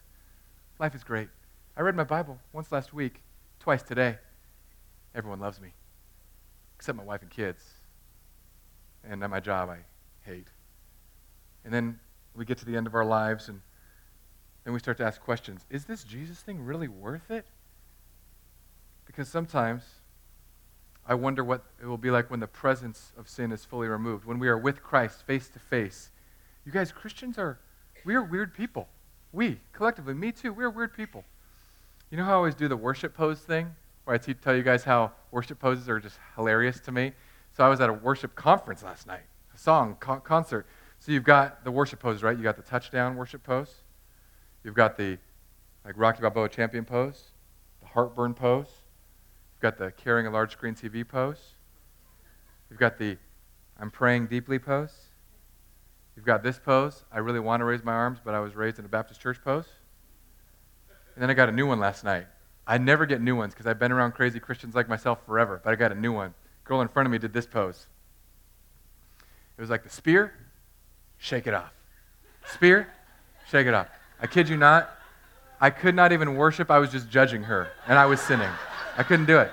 [0.78, 1.30] Life is great.
[1.76, 3.22] I read my Bible once last week,
[3.58, 4.18] twice today.
[5.16, 5.72] Everyone loves me
[6.82, 7.62] except my wife and kids.
[9.08, 9.78] And at my job, I
[10.28, 10.48] hate.
[11.64, 12.00] And then
[12.34, 13.60] we get to the end of our lives, and
[14.64, 17.46] then we start to ask questions Is this Jesus thing really worth it?
[19.06, 19.84] Because sometimes
[21.06, 24.24] I wonder what it will be like when the presence of sin is fully removed,
[24.24, 26.10] when we are with Christ face to face.
[26.66, 27.60] You guys, Christians are,
[28.04, 28.88] we are weird people.
[29.30, 31.24] We, collectively, me too, we're weird people.
[32.10, 33.76] You know how I always do the worship pose thing?
[34.04, 37.12] Where I te- tell you guys how worship poses are just hilarious to me.
[37.56, 39.22] So I was at a worship conference last night,
[39.54, 40.66] a song co- concert.
[40.98, 42.36] So you've got the worship pose, right?
[42.36, 43.82] You got the touchdown worship pose.
[44.64, 45.18] You've got the
[45.84, 47.30] like Rocky Balboa champion pose,
[47.80, 48.68] the heartburn pose.
[49.54, 51.56] You've got the carrying a large screen TV pose.
[52.70, 53.18] You've got the
[53.78, 55.08] I'm praying deeply pose.
[56.16, 57.04] You've got this pose.
[57.10, 59.42] I really want to raise my arms, but I was raised in a Baptist church
[59.42, 59.66] pose.
[61.14, 62.26] And then I got a new one last night.
[62.66, 65.72] I never get new ones because I've been around crazy Christians like myself forever, but
[65.72, 66.34] I got a new one.
[66.64, 67.86] Girl in front of me did this pose.
[69.56, 70.32] It was like the spear,
[71.18, 71.72] shake it off.
[72.46, 72.88] Spear,
[73.48, 73.88] shake it off.
[74.20, 74.90] I kid you not,
[75.60, 76.70] I could not even worship.
[76.70, 78.50] I was just judging her, and I was sinning.
[78.96, 79.50] I couldn't do it.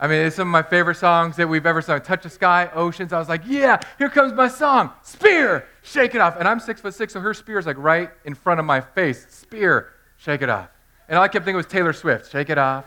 [0.00, 2.00] I mean, it's some of my favorite songs that we've ever sung.
[2.00, 3.12] Touch the Sky, Oceans.
[3.12, 4.90] I was like, yeah, here comes my song.
[5.02, 6.36] Spear, shake it off.
[6.38, 8.80] And I'm six foot six, so her spear is like right in front of my
[8.80, 9.26] face.
[9.30, 10.68] Spear, shake it off.
[11.08, 12.30] And all I kept thinking was Taylor Swift.
[12.30, 12.86] Shake it off.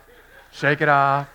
[0.52, 1.30] Shake it off.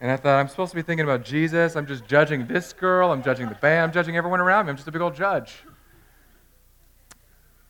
[0.00, 1.76] And I thought, I'm supposed to be thinking about Jesus.
[1.76, 3.10] I'm just judging this girl.
[3.10, 3.84] I'm judging the band.
[3.84, 4.70] I'm judging everyone around me.
[4.70, 5.62] I'm just a big old judge.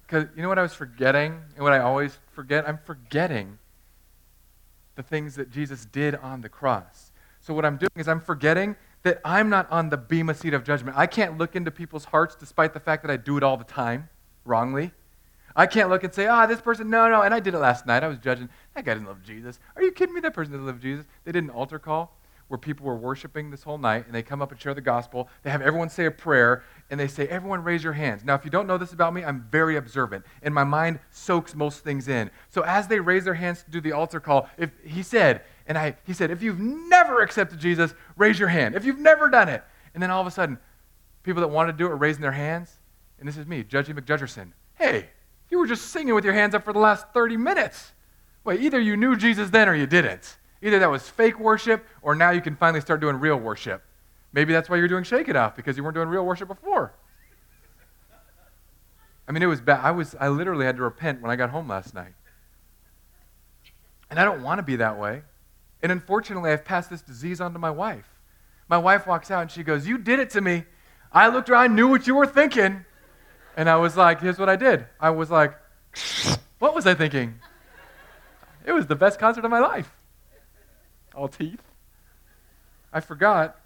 [0.07, 1.41] Because you know what I was forgetting?
[1.55, 2.69] And what I always forget?
[2.69, 3.59] I'm forgetting
[4.97, 7.13] the things that Jesus did on the cross.
[7.41, 10.65] So what I'm doing is I'm forgetting that I'm not on the bema seat of
[10.65, 10.97] judgment.
[10.97, 13.65] I can't look into people's hearts despite the fact that I do it all the
[13.65, 14.09] time
[14.45, 14.93] wrongly.
[15.57, 17.23] I can't look and say, ah, oh, this person, no, no.
[17.23, 18.03] And I did it last night.
[18.03, 18.49] I was judging.
[18.75, 19.61] That guy didn't love Jesus.
[19.77, 20.21] Are you kidding me?
[20.21, 21.07] That person didn't love Jesus.
[21.25, 22.17] They did an altar call
[22.49, 25.29] where people were worshiping this whole night, and they come up and share the gospel.
[25.43, 28.23] They have everyone say a prayer, and they say, everyone raise your hands.
[28.25, 31.55] Now, if you don't know this about me, I'm very observant, and my mind soaks
[31.55, 32.31] most things in.
[32.51, 35.79] So as they raise their hands to do the altar call, if he said, and
[35.79, 38.75] I, he said, if you've never accepted Jesus, raise your hand.
[38.75, 39.65] If you've never done it.
[39.95, 40.59] And then all of a sudden,
[41.23, 42.79] people that wanted to do it are raising their hands.
[43.19, 44.53] And this is me, Judgy McJudgerson.
[44.75, 45.09] Hey,
[45.51, 47.93] you were just singing with your hands up for the last 30 minutes.
[48.45, 50.37] Wait, either you knew Jesus then or you didn't.
[50.63, 53.83] Either that was fake worship or now you can finally start doing real worship.
[54.33, 56.95] Maybe that's why you're doing Shake It Off because you weren't doing real worship before.
[59.27, 59.81] I mean, it was bad.
[59.83, 62.15] I, was, I literally had to repent when I got home last night.
[64.11, 65.23] And I don't want to be that way.
[65.83, 68.09] And unfortunately, I've passed this disease on to my wife.
[68.69, 70.65] My wife walks out and she goes, You did it to me.
[71.13, 72.85] I looked around, I knew what you were thinking.
[73.57, 74.87] And I was like, Here's what I did.
[75.01, 75.55] I was like,
[76.59, 77.41] What was I thinking?
[78.65, 79.93] It was the best concert of my life.
[81.15, 81.61] All teeth.
[82.93, 83.57] I forgot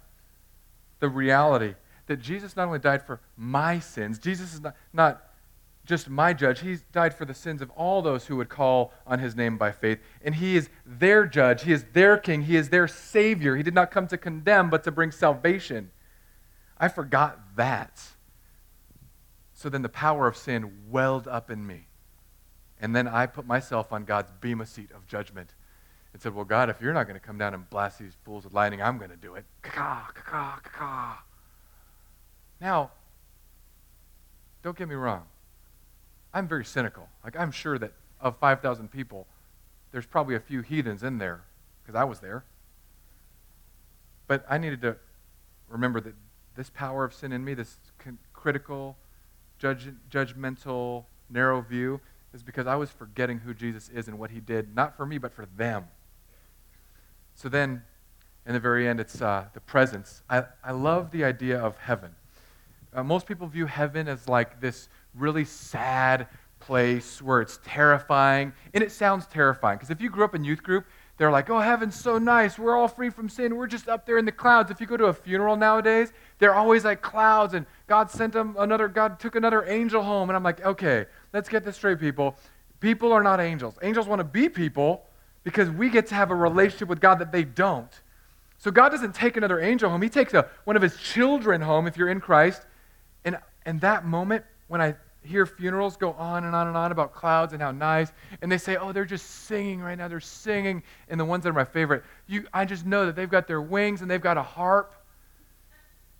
[0.99, 1.75] the reality
[2.07, 5.23] that Jesus not only died for my sins, Jesus is not, not
[5.85, 9.19] just my judge, he died for the sins of all those who would call on
[9.19, 9.99] his name by faith.
[10.23, 13.55] And he is their judge, he is their king, he is their savior.
[13.55, 15.91] He did not come to condemn, but to bring salvation.
[16.77, 18.01] I forgot that.
[19.59, 21.87] So then the power of sin welled up in me.
[22.79, 25.49] And then I put myself on God's bema seat of judgment
[26.13, 28.45] and said, Well, God, if you're not going to come down and blast these fools
[28.45, 29.43] with lightning, I'm going to do it.
[32.61, 32.91] Now,
[34.63, 35.23] don't get me wrong.
[36.33, 37.09] I'm very cynical.
[37.21, 37.91] Like, I'm sure that
[38.21, 39.27] of 5,000 people,
[39.91, 41.41] there's probably a few heathens in there
[41.83, 42.45] because I was there.
[44.25, 44.95] But I needed to
[45.67, 46.13] remember that
[46.55, 47.75] this power of sin in me, this
[48.31, 48.95] critical,
[49.59, 52.01] judge, judgmental, narrow view,
[52.33, 55.17] is because I was forgetting who Jesus is and what he did, not for me,
[55.17, 55.85] but for them.
[57.35, 57.83] So then,
[58.45, 60.23] in the very end, it's uh, the presence.
[60.29, 62.15] I, I love the idea of heaven.
[62.93, 66.27] Uh, most people view heaven as like this really sad
[66.59, 68.53] place where it's terrifying.
[68.73, 70.85] And it sounds terrifying because if you grew up in youth group,
[71.19, 72.57] they're like, oh, heaven's so nice.
[72.57, 73.57] We're all free from sin.
[73.57, 74.71] We're just up there in the clouds.
[74.71, 78.55] If you go to a funeral nowadays, they're always like clouds and God sent them
[78.57, 80.29] another, God took another angel home.
[80.29, 82.37] And I'm like, okay, let's get this straight, people.
[82.79, 83.75] People are not angels.
[83.81, 85.05] Angels want to be people
[85.43, 87.91] because we get to have a relationship with God that they don't.
[88.57, 90.01] So God doesn't take another angel home.
[90.01, 92.61] He takes a, one of his children home if you're in Christ.
[93.25, 94.95] And, and that moment, when I
[95.29, 98.11] hear funerals go on and on and on about clouds and how nice,
[98.41, 100.07] and they say, oh, they're just singing right now.
[100.07, 100.83] They're singing.
[101.07, 103.61] And the ones that are my favorite, you, I just know that they've got their
[103.61, 104.93] wings and they've got a harp.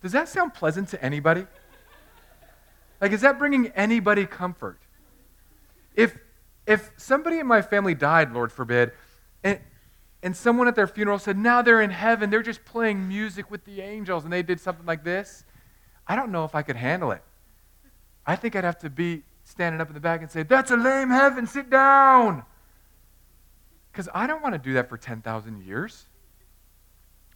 [0.00, 1.46] Does that sound pleasant to anybody?
[3.00, 4.78] Like, is that bringing anybody comfort?
[5.94, 6.16] If,
[6.66, 8.92] if somebody in my family died, Lord forbid,
[9.42, 9.58] and,
[10.22, 13.64] and someone at their funeral said, now they're in heaven, they're just playing music with
[13.64, 15.44] the angels, and they did something like this,
[16.06, 17.22] I don't know if I could handle it.
[18.26, 20.76] I think I'd have to be standing up in the back and say, That's a
[20.76, 22.44] lame heaven, sit down.
[23.90, 26.06] Because I don't want to do that for 10,000 years.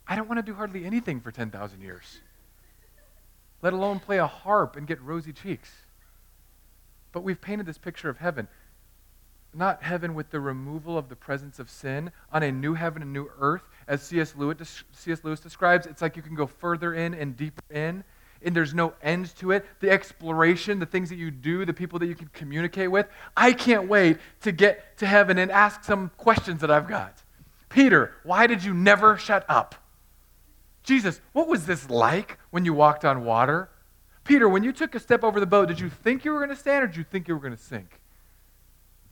[0.06, 2.20] I don't want to do hardly anything for 10,000 years,
[3.62, 5.70] let alone play a harp and get rosy cheeks.
[7.12, 8.48] But we've painted this picture of heaven.
[9.54, 13.12] Not heaven with the removal of the presence of sin on a new heaven and
[13.12, 13.62] new earth.
[13.86, 14.34] As C.S.
[14.36, 15.22] Lewis, C.S.
[15.22, 18.02] Lewis describes, it's like you can go further in and deeper in
[18.44, 19.64] and there's no end to it.
[19.80, 23.06] The exploration, the things that you do, the people that you can communicate with.
[23.36, 27.22] I can't wait to get to heaven and ask some questions that I've got.
[27.68, 29.74] Peter, why did you never shut up?
[30.82, 33.70] Jesus, what was this like when you walked on water?
[34.22, 36.50] Peter, when you took a step over the boat, did you think you were going
[36.50, 38.00] to stand or did you think you were going to sink?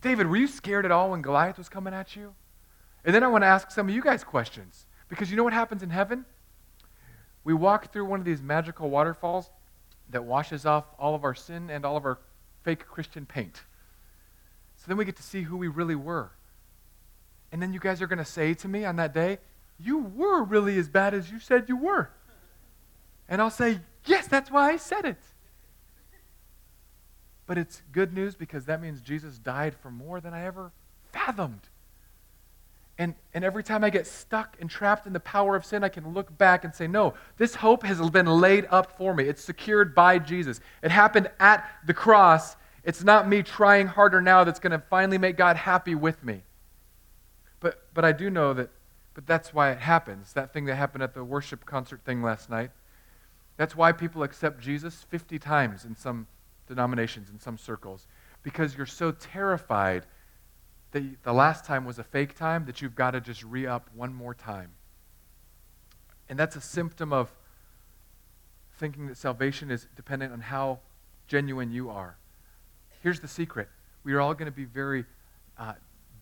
[0.01, 2.35] David, were you scared at all when Goliath was coming at you?
[3.05, 5.53] And then I want to ask some of you guys questions because you know what
[5.53, 6.25] happens in heaven?
[7.44, 9.50] We walk through one of these magical waterfalls
[10.11, 12.18] that washes off all of our sin and all of our
[12.62, 13.62] fake Christian paint.
[14.76, 16.31] So then we get to see who we really were.
[17.50, 19.38] And then you guys are going to say to me on that day,
[19.78, 22.11] You were really as bad as you said you were.
[23.28, 25.18] And I'll say, Yes, that's why I said it.
[27.46, 30.72] But it's good news because that means Jesus died for more than I ever
[31.12, 31.68] fathomed.
[33.03, 35.88] And, and every time I get stuck and trapped in the power of sin, I
[35.88, 39.25] can look back and say, no, this hope has been laid up for me.
[39.25, 40.61] It's secured by Jesus.
[40.85, 42.55] It happened at the cross.
[42.85, 46.43] It's not me trying harder now that's going to finally make God happy with me.
[47.59, 48.71] But, but I do know that,
[49.15, 50.33] but that's why it happens.
[50.35, 52.71] That thing that happened at the worship concert thing last night.
[53.57, 56.29] That's why people accept Jesus 50 times in some
[56.69, 58.07] denominations, in some circles,
[58.45, 60.07] because you're so terrified
[60.92, 63.90] that the last time was a fake time, that you've got to just re up
[63.94, 64.72] one more time.
[66.28, 67.33] And that's a symptom of
[68.78, 70.78] thinking that salvation is dependent on how
[71.26, 72.16] genuine you are.
[73.03, 73.68] Here's the secret
[74.05, 75.05] we are all going to be very
[75.59, 75.74] uh,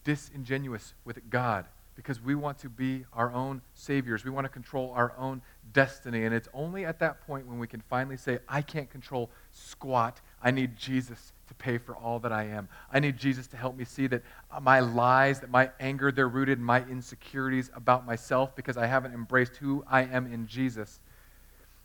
[0.04, 4.24] disingenuous with God because we want to be our own saviors.
[4.24, 5.42] We want to control our own
[5.72, 6.24] destiny.
[6.24, 10.20] And it's only at that point when we can finally say, I can't control squat.
[10.42, 12.68] I need Jesus to pay for all that I am.
[12.92, 14.22] I need Jesus to help me see that
[14.62, 19.14] my lies, that my anger, they're rooted in my insecurities about myself because I haven't
[19.14, 21.00] embraced who I am in Jesus.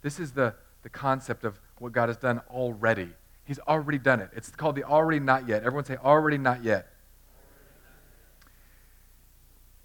[0.03, 0.53] This is the,
[0.83, 3.09] the concept of what God has done already.
[3.43, 4.29] He's already done it.
[4.35, 5.63] It's called the already not yet.
[5.63, 6.87] Everyone say, already not yet.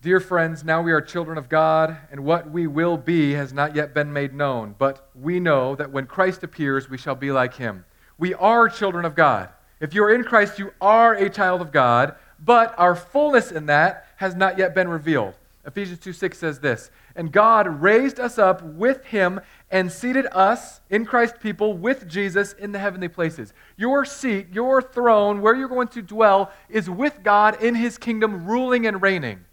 [0.03, 3.75] Dear friends, now we are children of God, and what we will be has not
[3.75, 4.75] yet been made known.
[4.79, 7.87] But we know that when Christ appears, we shall be like him.
[8.19, 9.49] We are children of God.
[9.81, 13.67] If you are in Christ, you are a child of God, but our fullness in
[13.67, 15.35] that has not yet been revealed.
[15.67, 20.81] Ephesians 2 6 says this And God raised us up with him and seated us
[20.91, 23.53] in Christ people with Jesus in the heavenly places.
[23.77, 28.47] Your seat, your throne, where you're going to dwell, is with God in his kingdom,
[28.47, 29.45] ruling and reigning.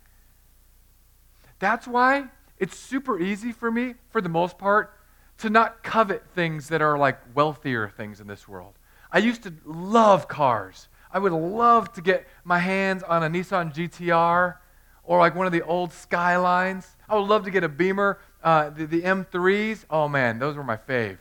[1.59, 2.25] That's why
[2.57, 4.93] it's super easy for me, for the most part,
[5.39, 8.73] to not covet things that are like wealthier things in this world.
[9.17, 10.89] I used to love cars.
[11.11, 14.57] I would love to get my hands on a Nissan GTR
[15.03, 16.95] or like one of the old Skylines.
[17.09, 19.85] I would love to get a Beamer, uh, the, the M3s.
[19.89, 21.17] Oh man, those were my fave.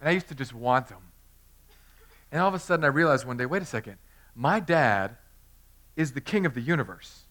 [0.00, 0.98] And I used to just want them.
[2.30, 3.96] And all of a sudden I realized one day wait a second,
[4.34, 5.16] my dad
[5.96, 7.22] is the king of the universe.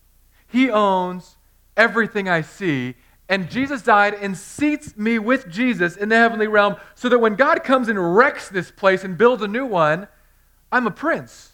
[0.47, 1.37] He owns
[1.77, 2.95] everything I see.
[3.31, 7.35] And Jesus died and seats me with Jesus in the heavenly realm so that when
[7.35, 10.09] God comes and wrecks this place and builds a new one,
[10.69, 11.53] I'm a prince.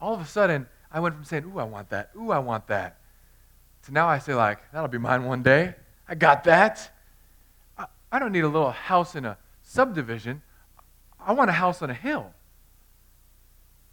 [0.00, 2.10] All of a sudden, I went from saying, Ooh, I want that.
[2.16, 3.00] Ooh, I want that.
[3.86, 5.74] To now I say, like, that'll be mine one day.
[6.08, 6.92] I got that.
[7.76, 10.42] I, I don't need a little house in a subdivision.
[11.18, 12.32] I want a house on a hill.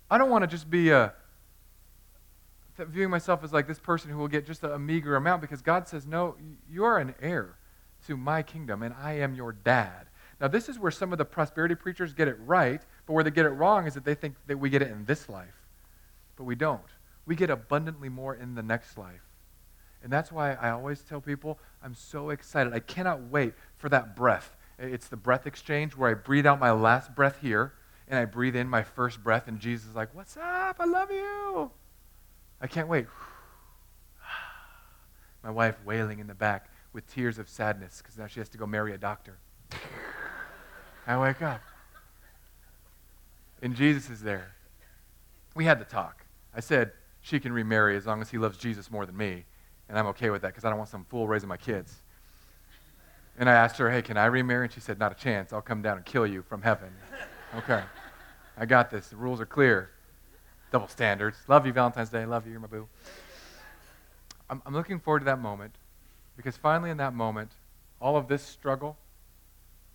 [0.07, 1.15] I don't want to just be a,
[2.89, 5.61] viewing myself as like this person who will get just a, a meager amount because
[5.61, 6.35] God says, No,
[6.69, 7.57] you are an heir
[8.07, 10.07] to my kingdom, and I am your dad.
[10.39, 13.29] Now, this is where some of the prosperity preachers get it right, but where they
[13.29, 15.67] get it wrong is that they think that we get it in this life.
[16.35, 16.81] But we don't.
[17.27, 19.21] We get abundantly more in the next life.
[20.03, 22.73] And that's why I always tell people I'm so excited.
[22.73, 24.55] I cannot wait for that breath.
[24.79, 27.73] It's the breath exchange where I breathe out my last breath here
[28.07, 30.75] and I breathe in my first breath, and Jesus is like, What's up?
[30.79, 31.71] I love you.
[32.61, 33.07] I can't wait.
[35.43, 38.57] My wife wailing in the back with tears of sadness because now she has to
[38.57, 39.37] go marry a doctor.
[41.07, 41.61] I wake up.
[43.61, 44.55] And Jesus is there.
[45.55, 46.25] We had to talk.
[46.55, 46.91] I said,
[47.21, 49.45] she can remarry as long as he loves Jesus more than me.
[49.89, 52.01] And I'm okay with that because I don't want some fool raising my kids.
[53.37, 54.65] And I asked her, hey, can I remarry?
[54.65, 55.53] And she said, not a chance.
[55.53, 56.89] I'll come down and kill you from heaven.
[57.57, 57.83] okay.
[58.57, 59.09] I got this.
[59.09, 59.91] The rules are clear
[60.71, 61.37] double standards.
[61.47, 62.25] Love you, Valentine's Day.
[62.25, 62.53] Love you.
[62.53, 62.87] You're my boo.
[64.49, 65.75] I'm, I'm looking forward to that moment
[66.37, 67.51] because finally, in that moment,
[67.99, 68.97] all of this struggle,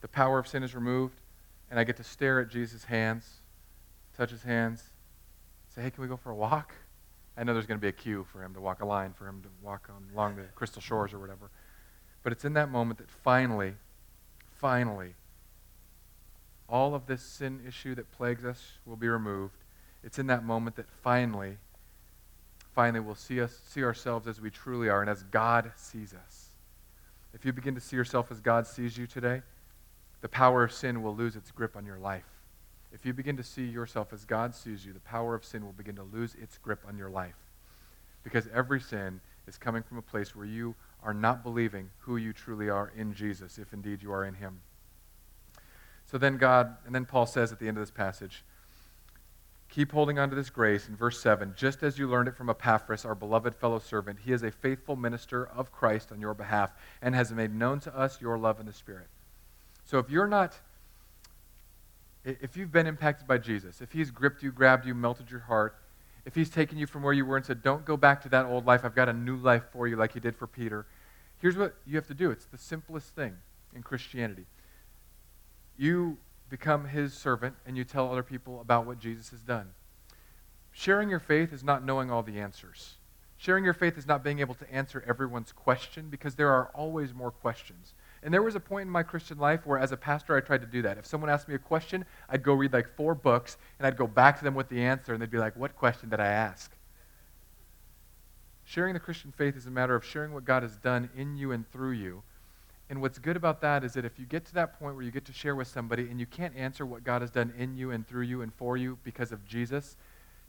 [0.03, 1.19] the power of sin is removed,
[1.71, 3.41] and I get to stare at Jesus' hands,
[4.17, 4.85] touch his hands,
[5.75, 6.75] say, hey, can we go for a walk?
[7.37, 9.27] I know there's going to be a queue for him to walk a line, for
[9.27, 11.51] him to walk on, along the crystal shores or whatever.
[12.23, 13.75] But it's in that moment that finally,
[14.59, 15.15] finally,
[16.69, 19.57] all of this sin issue that plagues us will be removed
[20.07, 21.59] it's in that moment that finally,
[22.77, 26.51] finally we'll see us see ourselves as we truly are and as God sees us.
[27.35, 29.43] If you begin to see yourself as God sees you today,
[30.21, 32.25] the power of sin will lose its grip on your life.
[32.93, 35.73] If you begin to see yourself as God sees you, the power of sin will
[35.73, 37.35] begin to lose its grip on your life.
[38.23, 42.33] Because every sin is coming from a place where you are not believing who you
[42.33, 44.61] truly are in Jesus, if indeed you are in Him.
[46.07, 48.45] So then, God, and then Paul says at the end of this passage,
[49.77, 51.53] Keep holding on to this grace in verse 7.
[51.55, 54.97] Just as you learned it from Epaphras, our beloved fellow servant, he is a faithful
[54.97, 56.73] minister of Christ on your behalf
[57.03, 59.09] and has made known to us your love in the Spirit.
[59.85, 60.59] So if you're not,
[62.25, 65.77] if you've been impacted by Jesus, if he's gripped you, grabbed you, melted your heart,
[66.25, 68.47] if he's taken you from where you were and said, don't go back to that
[68.47, 70.87] old life, I've got a new life for you, like he did for Peter,
[71.43, 72.31] here's what you have to do.
[72.31, 73.37] It's the simplest thing
[73.75, 74.47] in Christianity.
[75.77, 76.17] You
[76.49, 79.71] become his servant and you tell other people about what Jesus has done.
[80.73, 82.95] Sharing your faith is not knowing all the answers.
[83.39, 87.13] Sharing your faith is not being able to answer everyone's question because there are always
[87.13, 87.95] more questions.
[88.23, 90.63] And there was a point in my Christian life where, as a pastor, I tried
[90.63, 90.97] to do that.
[90.97, 94.07] If someone asked me a question, I'd go read like four books and I'd go
[94.07, 96.73] back to them with the answer, and they'd be like, What question did I ask?
[98.65, 101.53] Sharing the Christian faith is a matter of sharing what God has done in you
[101.53, 102.23] and through you
[102.89, 105.11] and what's good about that is that if you get to that point where you
[105.11, 107.91] get to share with somebody and you can't answer what God has done in you
[107.91, 109.97] and through you and for you because of Jesus,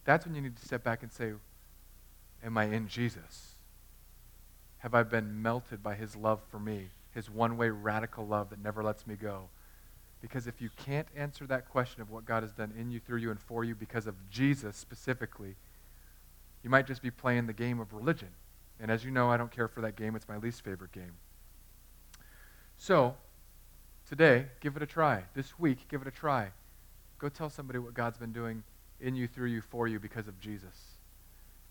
[0.06, 1.34] that's when you need to step back and say,
[2.44, 3.56] Am I in Jesus?
[4.80, 8.64] Have I been melted by his love for me, his one way radical love that
[8.64, 9.50] never lets me go?
[10.22, 13.18] Because if you can't answer that question of what God has done in you, through
[13.18, 15.56] you, and for you because of Jesus specifically,
[16.64, 18.30] you might just be playing the game of religion.
[18.80, 20.16] And as you know, I don't care for that game.
[20.16, 21.14] It's my least favorite game.
[22.78, 23.16] So,
[24.08, 25.24] today, give it a try.
[25.34, 26.52] This week, give it a try.
[27.20, 28.64] Go tell somebody what God's been doing
[29.00, 30.98] in you, through you, for you because of Jesus.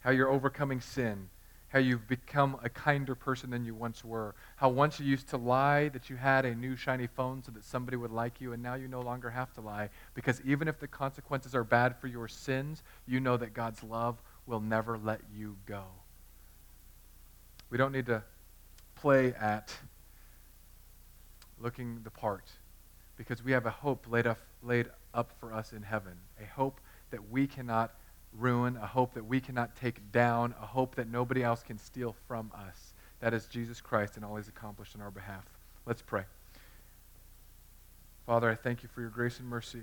[0.00, 1.28] How you're overcoming sin
[1.68, 4.34] how you've become a kinder person than you once were.
[4.56, 7.64] How once you used to lie that you had a new shiny phone so that
[7.64, 10.78] somebody would like you, and now you no longer have to lie because even if
[10.78, 15.20] the consequences are bad for your sins, you know that God's love will never let
[15.34, 15.84] you go.
[17.68, 18.22] We don't need to
[18.94, 19.74] play at
[21.60, 22.50] looking the part
[23.16, 26.80] because we have a hope laid up, laid up for us in heaven, a hope
[27.10, 27.94] that we cannot
[28.32, 32.14] ruin, a hope that we cannot take down, a hope that nobody else can steal
[32.28, 32.92] from us.
[33.20, 35.44] That is Jesus Christ and all he's accomplished on our behalf.
[35.86, 36.24] Let's pray.
[38.26, 39.82] Father, I thank you for your grace and mercy.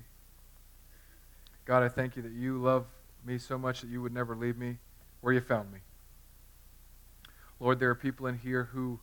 [1.65, 2.86] God, I thank you that you love
[3.26, 4.78] me so much that you would never leave me
[5.21, 5.80] where you found me.
[7.59, 8.99] Lord, there are people in here who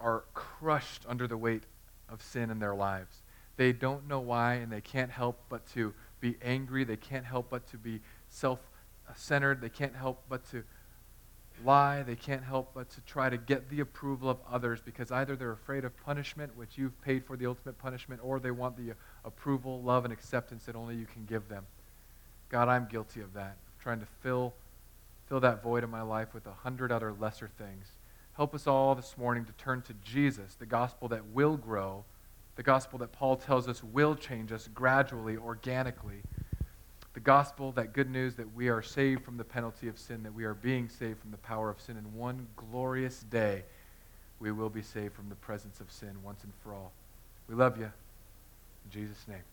[0.00, 1.64] are crushed under the weight
[2.08, 3.22] of sin in their lives.
[3.56, 6.84] They don't know why, and they can't help but to be angry.
[6.84, 8.58] They can't help but to be self
[9.14, 9.60] centered.
[9.60, 10.64] They can't help but to
[11.64, 12.02] lie.
[12.02, 15.52] They can't help but to try to get the approval of others because either they're
[15.52, 18.94] afraid of punishment, which you've paid for the ultimate punishment, or they want the
[19.24, 21.66] approval, love, and acceptance that only you can give them.
[22.48, 24.54] God, I'm guilty of that, trying to fill,
[25.28, 27.86] fill that void in my life with a hundred other lesser things.
[28.40, 32.06] Help us all this morning to turn to Jesus, the gospel that will grow,
[32.56, 36.22] the gospel that Paul tells us will change us gradually, organically.
[37.12, 40.32] The gospel, that good news that we are saved from the penalty of sin, that
[40.32, 41.98] we are being saved from the power of sin.
[41.98, 43.62] In one glorious day,
[44.38, 46.92] we will be saved from the presence of sin once and for all.
[47.46, 47.92] We love you.
[48.86, 49.44] In Jesus' name.